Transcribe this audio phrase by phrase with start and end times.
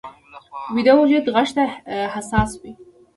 [0.73, 1.63] ویده وجود غږ ته
[2.13, 2.71] حساس وي